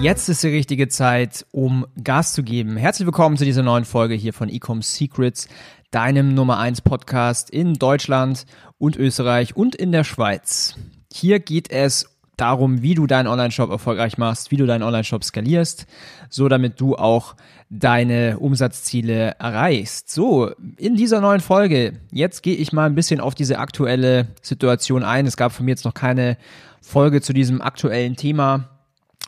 Jetzt 0.00 0.28
ist 0.28 0.44
die 0.44 0.48
richtige 0.48 0.86
Zeit, 0.86 1.44
um 1.50 1.84
Gas 2.04 2.32
zu 2.32 2.44
geben. 2.44 2.76
Herzlich 2.76 3.04
willkommen 3.04 3.36
zu 3.36 3.44
dieser 3.44 3.64
neuen 3.64 3.84
Folge 3.84 4.14
hier 4.14 4.32
von 4.32 4.48
Ecom 4.48 4.80
Secrets, 4.80 5.48
deinem 5.90 6.34
Nummer 6.34 6.58
1 6.60 6.82
Podcast 6.82 7.50
in 7.50 7.74
Deutschland 7.74 8.46
und 8.78 8.96
Österreich 8.96 9.56
und 9.56 9.74
in 9.74 9.90
der 9.90 10.04
Schweiz. 10.04 10.76
Hier 11.12 11.40
geht 11.40 11.72
es 11.72 12.16
darum, 12.36 12.80
wie 12.80 12.94
du 12.94 13.08
deinen 13.08 13.26
Online-Shop 13.26 13.70
erfolgreich 13.70 14.18
machst, 14.18 14.52
wie 14.52 14.56
du 14.56 14.66
deinen 14.66 14.84
Online-Shop 14.84 15.24
skalierst, 15.24 15.86
so 16.28 16.48
damit 16.48 16.80
du 16.80 16.94
auch 16.94 17.34
deine 17.68 18.38
Umsatzziele 18.38 19.34
erreichst. 19.40 20.12
So, 20.12 20.52
in 20.76 20.94
dieser 20.94 21.20
neuen 21.20 21.40
Folge, 21.40 21.94
jetzt 22.12 22.44
gehe 22.44 22.54
ich 22.54 22.72
mal 22.72 22.86
ein 22.86 22.94
bisschen 22.94 23.18
auf 23.18 23.34
diese 23.34 23.58
aktuelle 23.58 24.28
Situation 24.42 25.02
ein. 25.02 25.26
Es 25.26 25.36
gab 25.36 25.50
von 25.50 25.64
mir 25.64 25.72
jetzt 25.72 25.84
noch 25.84 25.94
keine 25.94 26.38
Folge 26.80 27.20
zu 27.20 27.32
diesem 27.32 27.60
aktuellen 27.60 28.14
Thema. 28.14 28.77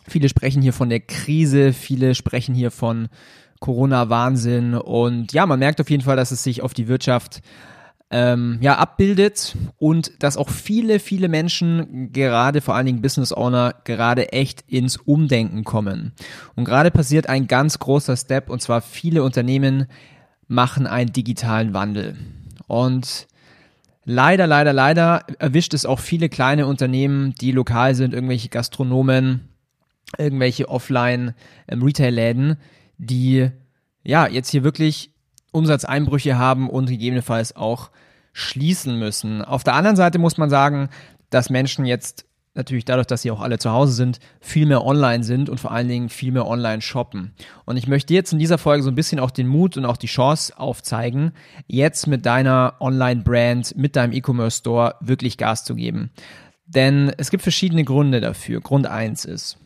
Viele 0.09 0.29
sprechen 0.29 0.63
hier 0.63 0.73
von 0.73 0.89
der 0.89 1.01
Krise, 1.01 1.73
viele 1.73 2.15
sprechen 2.15 2.55
hier 2.55 2.71
von 2.71 3.09
Corona-Wahnsinn. 3.61 4.75
Und 4.75 5.33
ja, 5.33 5.47
man 5.47 5.59
merkt 5.59 5.81
auf 5.81 5.91
jeden 5.91 6.03
Fall, 6.03 6.17
dass 6.17 6.31
es 6.31 6.43
sich 6.43 6.63
auf 6.63 6.75
die 6.75 6.89
Wirtschaft 6.89 7.43
ähm, 8.11 8.59
ja, 8.61 8.77
abbildet 8.77 9.57
und 9.79 10.23
dass 10.23 10.37
auch 10.37 10.51
viele, 10.51 10.99
viele 10.99 11.29
Menschen, 11.29 12.13
gerade 12.13 12.61
vor 12.61 12.75
allen 12.75 12.87
Dingen 12.87 13.03
Business 13.03 13.33
Owner, 13.33 13.75
gerade 13.85 14.33
echt 14.33 14.65
ins 14.67 14.97
Umdenken 14.97 15.63
kommen. 15.63 16.13
Und 16.57 16.65
gerade 16.65 16.91
passiert 16.91 17.29
ein 17.29 17.47
ganz 17.47 17.79
großer 17.79 18.17
Step 18.17 18.51
und 18.51 18.61
zwar 18.61 18.81
viele 18.81 19.23
Unternehmen 19.23 19.87
machen 20.49 20.89
einen 20.89 21.13
digitalen 21.13 21.73
Wandel. 21.73 22.17
Und 22.67 23.29
leider, 24.05 24.49
leider, 24.49 24.73
leider 24.73 25.25
erwischt 25.39 25.75
es 25.75 25.87
auch 25.87 26.01
viele 26.01 26.29
kleine 26.29 26.67
Unternehmen, 26.67 27.35
die 27.41 27.53
lokal 27.53 27.95
sind, 27.95 28.13
irgendwelche 28.13 28.49
Gastronomen, 28.49 29.50
irgendwelche 30.19 30.69
Offline-Retail-Läden, 30.69 32.51
ähm, 32.51 32.57
die 32.99 33.51
ja 34.03 34.27
jetzt 34.27 34.51
hier 34.51 34.65
wirklich 34.65 35.13
Umsatzeinbrüche 35.53 36.39
haben 36.39 36.69
und 36.71 36.87
gegebenenfalls 36.89 37.57
auch 37.57 37.91
schließen 38.33 38.99
müssen. 38.99 39.43
Auf 39.43 39.65
der 39.65 39.75
anderen 39.75 39.97
Seite 39.97 40.19
muss 40.19 40.39
man 40.39 40.51
sagen, 40.51 40.89
dass 41.31 41.51
Menschen 41.51 41.85
jetzt 41.85 42.27
natürlich 42.55 42.85
dadurch, 42.85 43.07
dass 43.07 43.23
sie 43.23 43.31
auch 43.31 43.41
alle 43.41 43.59
zu 43.59 43.71
Hause 43.71 43.93
sind, 43.93 44.19
viel 44.41 44.67
mehr 44.67 44.85
online 44.85 45.23
sind 45.23 45.49
und 45.49 45.61
vor 45.61 45.71
allen 45.71 45.89
Dingen 45.89 46.09
viel 46.09 46.33
mehr 46.33 46.47
online 46.47 46.83
shoppen. 46.83 47.33
Und 47.65 47.77
ich 47.77 47.87
möchte 47.87 48.13
jetzt 48.13 48.33
in 48.33 48.39
dieser 48.39 48.59
Folge 48.59 48.83
so 48.83 48.91
ein 48.91 48.97
bisschen 48.97 49.21
auch 49.21 49.31
den 49.31 49.47
Mut 49.47 49.77
und 49.77 49.85
auch 49.85 49.97
die 49.97 50.09
Chance 50.09 50.59
aufzeigen, 50.59 51.33
jetzt 51.67 52.07
mit 52.07 52.27
deiner 52.27 52.75
Online-Brand, 52.81 53.77
mit 53.77 53.97
deinem 53.97 54.13
E-Commerce-Store 54.13 54.97
wirklich 55.01 55.39
Gas 55.39 55.65
zu 55.65 55.75
geben. 55.75 56.11
Denn 56.67 57.13
es 57.17 57.31
gibt 57.31 57.43
verschiedene 57.43 57.85
Gründe 57.85 58.21
dafür. 58.21 58.61
Grund 58.61 58.87
eins 58.87 59.25
ist, 59.25 59.59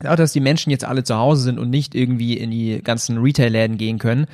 Dadurch, 0.00 0.18
dass 0.18 0.32
die 0.32 0.40
Menschen 0.40 0.70
jetzt 0.70 0.84
alle 0.84 1.04
zu 1.04 1.16
Hause 1.16 1.42
sind 1.42 1.58
und 1.58 1.70
nicht 1.70 1.94
irgendwie 1.94 2.36
in 2.36 2.50
die 2.50 2.80
ganzen 2.82 3.18
Retail-Läden 3.18 3.78
gehen 3.78 3.98
können, 3.98 4.26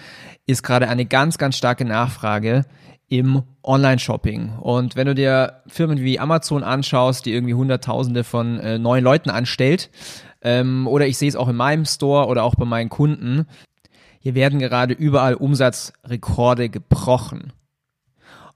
ist 0.46 0.62
gerade 0.62 0.88
eine 0.88 1.06
ganz, 1.06 1.38
ganz 1.38 1.56
starke 1.56 1.84
Nachfrage 1.84 2.64
im 3.08 3.42
Online-Shopping. 3.62 4.58
Und 4.58 4.96
wenn 4.96 5.06
du 5.06 5.14
dir 5.14 5.62
Firmen 5.66 6.00
wie 6.00 6.18
Amazon 6.18 6.62
anschaust, 6.62 7.26
die 7.26 7.32
irgendwie 7.32 7.54
Hunderttausende 7.54 8.24
von 8.24 8.58
äh, 8.60 8.78
neuen 8.78 9.04
Leuten 9.04 9.30
anstellt, 9.30 9.90
ähm, 10.42 10.86
oder 10.86 11.06
ich 11.06 11.16
sehe 11.16 11.28
es 11.28 11.36
auch 11.36 11.48
in 11.48 11.56
meinem 11.56 11.86
Store 11.86 12.26
oder 12.26 12.44
auch 12.44 12.54
bei 12.54 12.64
meinen 12.64 12.90
Kunden, 12.90 13.46
hier 14.18 14.34
werden 14.34 14.58
gerade 14.58 14.94
überall 14.94 15.34
Umsatzrekorde 15.34 16.68
gebrochen. 16.68 17.52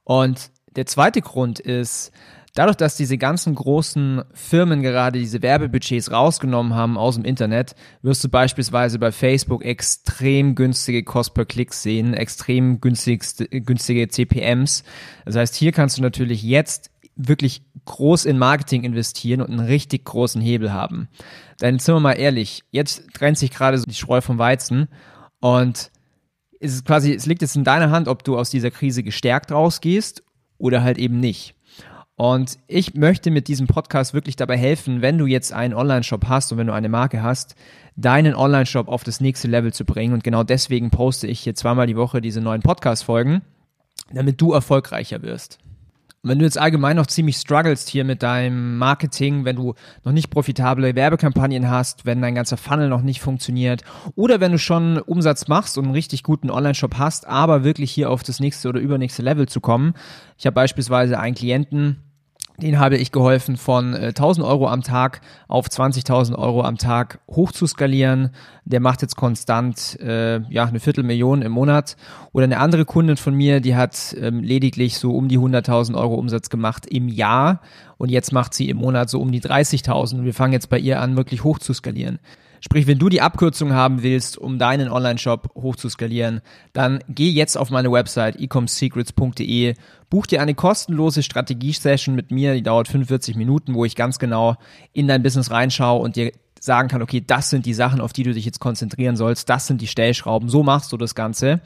Und 0.04 0.50
der 0.76 0.86
zweite 0.86 1.20
Grund 1.20 1.60
ist, 1.60 2.12
dadurch, 2.58 2.76
dass 2.76 2.96
diese 2.96 3.18
ganzen 3.18 3.54
großen 3.54 4.22
Firmen 4.34 4.82
gerade 4.82 5.20
diese 5.20 5.42
Werbebudgets 5.42 6.10
rausgenommen 6.10 6.74
haben 6.74 6.98
aus 6.98 7.14
dem 7.14 7.24
Internet, 7.24 7.76
wirst 8.02 8.24
du 8.24 8.28
beispielsweise 8.28 8.98
bei 8.98 9.12
Facebook 9.12 9.64
extrem 9.64 10.56
günstige 10.56 11.04
Cost 11.04 11.34
per 11.34 11.44
Click 11.44 11.72
sehen, 11.72 12.14
extrem 12.14 12.80
günstige 12.80 14.08
CPMs. 14.08 14.82
Das 15.24 15.36
heißt, 15.36 15.54
hier 15.54 15.70
kannst 15.70 15.98
du 15.98 16.02
natürlich 16.02 16.42
jetzt 16.42 16.90
wirklich 17.14 17.62
groß 17.84 18.24
in 18.24 18.38
Marketing 18.38 18.82
investieren 18.82 19.40
und 19.40 19.50
einen 19.50 19.60
richtig 19.60 20.04
großen 20.04 20.42
Hebel 20.42 20.72
haben. 20.72 21.08
Denn 21.60 21.78
sind 21.78 21.94
wir 21.94 22.00
mal 22.00 22.12
ehrlich, 22.14 22.64
jetzt 22.72 23.04
trennt 23.14 23.38
sich 23.38 23.52
gerade 23.52 23.78
so 23.78 23.84
die 23.84 23.94
Spreu 23.94 24.20
vom 24.20 24.38
Weizen 24.38 24.88
und 25.40 25.92
es 26.60 26.74
ist 26.74 26.84
quasi, 26.84 27.14
es 27.14 27.26
liegt 27.26 27.42
jetzt 27.42 27.54
in 27.54 27.62
deiner 27.62 27.90
Hand, 27.90 28.08
ob 28.08 28.24
du 28.24 28.36
aus 28.36 28.50
dieser 28.50 28.72
Krise 28.72 29.04
gestärkt 29.04 29.52
rausgehst 29.52 30.24
oder 30.58 30.82
halt 30.82 30.98
eben 30.98 31.20
nicht. 31.20 31.54
Und 32.18 32.58
ich 32.66 32.94
möchte 32.94 33.30
mit 33.30 33.46
diesem 33.46 33.68
Podcast 33.68 34.12
wirklich 34.12 34.34
dabei 34.34 34.56
helfen, 34.56 35.02
wenn 35.02 35.18
du 35.18 35.26
jetzt 35.26 35.52
einen 35.52 35.72
Online-Shop 35.72 36.26
hast 36.26 36.50
und 36.50 36.58
wenn 36.58 36.66
du 36.66 36.72
eine 36.72 36.88
Marke 36.88 37.22
hast, 37.22 37.54
deinen 37.94 38.34
Online-Shop 38.34 38.88
auf 38.88 39.04
das 39.04 39.20
nächste 39.20 39.46
Level 39.46 39.72
zu 39.72 39.84
bringen. 39.84 40.14
Und 40.14 40.24
genau 40.24 40.42
deswegen 40.42 40.90
poste 40.90 41.28
ich 41.28 41.38
hier 41.38 41.54
zweimal 41.54 41.86
die 41.86 41.96
Woche 41.96 42.20
diese 42.20 42.40
neuen 42.40 42.60
Podcast-Folgen, 42.60 43.42
damit 44.12 44.40
du 44.40 44.52
erfolgreicher 44.52 45.22
wirst. 45.22 45.60
Und 46.24 46.30
wenn 46.30 46.40
du 46.40 46.44
jetzt 46.44 46.58
allgemein 46.58 46.96
noch 46.96 47.06
ziemlich 47.06 47.36
strugglest 47.36 47.88
hier 47.88 48.02
mit 48.02 48.24
deinem 48.24 48.78
Marketing, 48.78 49.44
wenn 49.44 49.54
du 49.54 49.74
noch 50.02 50.10
nicht 50.10 50.30
profitable 50.30 50.96
Werbekampagnen 50.96 51.70
hast, 51.70 52.04
wenn 52.04 52.20
dein 52.20 52.34
ganzer 52.34 52.56
Funnel 52.56 52.88
noch 52.88 53.02
nicht 53.02 53.20
funktioniert 53.20 53.84
oder 54.16 54.40
wenn 54.40 54.50
du 54.50 54.58
schon 54.58 54.98
Umsatz 54.98 55.46
machst 55.46 55.78
und 55.78 55.84
einen 55.84 55.94
richtig 55.94 56.24
guten 56.24 56.50
Online-Shop 56.50 56.98
hast, 56.98 57.28
aber 57.28 57.62
wirklich 57.62 57.92
hier 57.92 58.10
auf 58.10 58.24
das 58.24 58.40
nächste 58.40 58.68
oder 58.68 58.80
übernächste 58.80 59.22
Level 59.22 59.46
zu 59.46 59.60
kommen. 59.60 59.94
Ich 60.36 60.46
habe 60.46 60.54
beispielsweise 60.54 61.20
einen 61.20 61.36
Klienten, 61.36 62.02
den 62.60 62.78
habe 62.78 62.96
ich 62.96 63.12
geholfen, 63.12 63.56
von 63.56 63.94
äh, 63.94 64.08
1000 64.08 64.44
Euro 64.44 64.68
am 64.68 64.82
Tag 64.82 65.20
auf 65.46 65.66
20.000 65.66 66.36
Euro 66.36 66.62
am 66.62 66.76
Tag 66.76 67.20
hoch 67.30 67.52
zu 67.52 67.66
skalieren. 67.66 68.30
Der 68.64 68.80
macht 68.80 69.02
jetzt 69.02 69.16
konstant 69.16 69.98
äh, 70.00 70.40
ja 70.50 70.64
eine 70.64 70.80
Viertelmillion 70.80 71.42
im 71.42 71.52
Monat. 71.52 71.96
Oder 72.32 72.44
eine 72.44 72.58
andere 72.58 72.84
Kundin 72.84 73.16
von 73.16 73.34
mir, 73.34 73.60
die 73.60 73.76
hat 73.76 74.16
ähm, 74.20 74.42
lediglich 74.42 74.98
so 74.98 75.12
um 75.12 75.28
die 75.28 75.38
100.000 75.38 75.96
Euro 75.96 76.14
Umsatz 76.14 76.50
gemacht 76.50 76.86
im 76.86 77.08
Jahr 77.08 77.60
und 77.96 78.10
jetzt 78.10 78.32
macht 78.32 78.54
sie 78.54 78.68
im 78.68 78.78
Monat 78.78 79.08
so 79.08 79.20
um 79.20 79.30
die 79.30 79.40
30.000. 79.40 80.24
Wir 80.24 80.34
fangen 80.34 80.52
jetzt 80.52 80.68
bei 80.68 80.78
ihr 80.78 81.00
an, 81.00 81.16
wirklich 81.16 81.44
hoch 81.44 81.58
zu 81.60 81.72
skalieren. 81.72 82.18
Sprich, 82.60 82.86
wenn 82.86 82.98
du 82.98 83.08
die 83.08 83.20
Abkürzung 83.20 83.72
haben 83.72 84.02
willst, 84.02 84.38
um 84.38 84.58
deinen 84.58 84.88
Online-Shop 84.88 85.50
hochzuskalieren, 85.54 86.40
dann 86.72 87.00
geh 87.08 87.30
jetzt 87.30 87.56
auf 87.56 87.70
meine 87.70 87.92
Website 87.92 88.36
ecomsecrets.de, 88.40 89.74
buch 90.10 90.26
dir 90.26 90.42
eine 90.42 90.54
kostenlose 90.54 91.22
Strategie-Session 91.22 92.14
mit 92.14 92.30
mir, 92.30 92.54
die 92.54 92.62
dauert 92.62 92.88
45 92.88 93.36
Minuten, 93.36 93.74
wo 93.74 93.84
ich 93.84 93.96
ganz 93.96 94.18
genau 94.18 94.56
in 94.92 95.08
dein 95.08 95.22
Business 95.22 95.50
reinschaue 95.50 96.00
und 96.00 96.16
dir 96.16 96.32
sagen 96.60 96.88
kann, 96.88 97.02
okay, 97.02 97.22
das 97.24 97.50
sind 97.50 97.66
die 97.66 97.74
Sachen, 97.74 98.00
auf 98.00 98.12
die 98.12 98.24
du 98.24 98.32
dich 98.32 98.44
jetzt 98.44 98.60
konzentrieren 98.60 99.16
sollst, 99.16 99.48
das 99.48 99.66
sind 99.66 99.80
die 99.80 99.86
Stellschrauben, 99.86 100.48
so 100.48 100.62
machst 100.62 100.92
du 100.92 100.96
das 100.96 101.14
Ganze. 101.14 101.60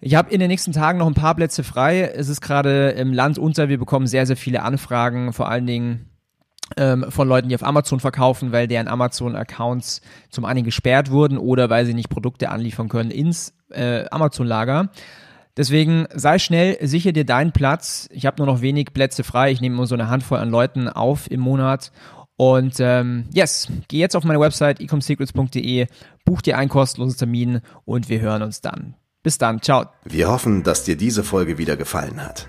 Ich 0.00 0.14
habe 0.16 0.30
in 0.30 0.38
den 0.38 0.48
nächsten 0.48 0.72
Tagen 0.72 0.98
noch 0.98 1.06
ein 1.06 1.14
paar 1.14 1.34
Plätze 1.34 1.64
frei. 1.64 2.02
Es 2.02 2.28
ist 2.28 2.42
gerade 2.42 2.90
im 2.90 3.14
Land 3.14 3.38
unter, 3.38 3.70
wir 3.70 3.78
bekommen 3.78 4.06
sehr, 4.06 4.26
sehr 4.26 4.36
viele 4.36 4.62
Anfragen, 4.62 5.32
vor 5.32 5.48
allen 5.48 5.66
Dingen 5.66 6.10
ähm, 6.76 7.06
von 7.08 7.28
Leuten, 7.28 7.48
die 7.48 7.54
auf 7.54 7.62
Amazon 7.62 8.00
verkaufen, 8.00 8.52
weil 8.52 8.68
deren 8.68 8.88
Amazon-Accounts 8.88 10.00
zum 10.30 10.44
einen 10.44 10.64
gesperrt 10.64 11.10
wurden 11.10 11.38
oder 11.38 11.70
weil 11.70 11.86
sie 11.86 11.94
nicht 11.94 12.08
Produkte 12.08 12.50
anliefern 12.50 12.88
können 12.88 13.10
ins 13.10 13.54
äh, 13.70 14.04
Amazon-Lager. 14.10 14.90
Deswegen 15.56 16.06
sei 16.12 16.38
schnell, 16.38 16.76
sichere 16.80 17.12
dir 17.12 17.24
deinen 17.24 17.52
Platz. 17.52 18.08
Ich 18.12 18.26
habe 18.26 18.38
nur 18.38 18.46
noch 18.46 18.60
wenig 18.60 18.92
Plätze 18.92 19.22
frei. 19.22 19.52
Ich 19.52 19.60
nehme 19.60 19.76
nur 19.76 19.86
so 19.86 19.94
eine 19.94 20.08
Handvoll 20.08 20.38
an 20.38 20.50
Leuten 20.50 20.88
auf 20.88 21.30
im 21.30 21.40
Monat. 21.40 21.92
Und 22.36 22.80
ähm, 22.80 23.26
yes, 23.32 23.68
geh 23.86 23.98
jetzt 23.98 24.16
auf 24.16 24.24
meine 24.24 24.40
Website 24.40 24.80
ecomsecrets.de, 24.80 25.86
buch 26.24 26.42
dir 26.42 26.58
einen 26.58 26.68
kostenlosen 26.68 27.16
Termin 27.18 27.60
und 27.84 28.08
wir 28.08 28.20
hören 28.20 28.42
uns 28.42 28.60
dann. 28.60 28.94
Bis 29.22 29.38
dann, 29.38 29.62
ciao. 29.62 29.86
Wir 30.04 30.28
hoffen, 30.28 30.64
dass 30.64 30.84
dir 30.84 30.96
diese 30.96 31.22
Folge 31.22 31.58
wieder 31.58 31.76
gefallen 31.76 32.20
hat. 32.20 32.48